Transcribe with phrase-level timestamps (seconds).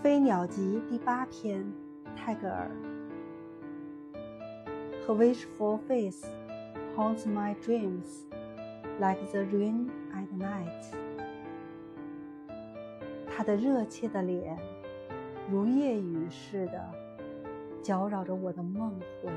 [0.00, 1.60] 飞鸟集第八篇
[2.14, 2.70] 泰戈尔
[5.04, 6.24] her wishful face
[6.96, 8.22] haunts my dreams
[9.00, 10.94] like the rain at night
[13.26, 14.56] 她的热切的脸
[15.50, 16.80] 如夜雨似的
[17.82, 19.32] 搅扰着我的梦魂